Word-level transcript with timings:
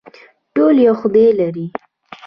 ټول 0.55 0.75
یو 0.87 0.93
خدای 1.01 1.29
لري 1.39 1.65